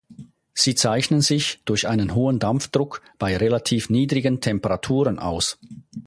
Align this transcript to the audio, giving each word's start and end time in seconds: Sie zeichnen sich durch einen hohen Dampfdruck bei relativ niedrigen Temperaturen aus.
Sie 0.55 0.73
zeichnen 0.73 1.21
sich 1.21 1.61
durch 1.65 1.87
einen 1.87 2.15
hohen 2.15 2.39
Dampfdruck 2.39 3.03
bei 3.19 3.37
relativ 3.37 3.91
niedrigen 3.91 4.41
Temperaturen 4.41 5.19
aus. 5.19 5.59